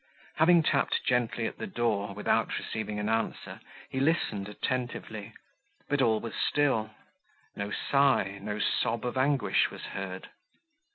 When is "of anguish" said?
9.05-9.69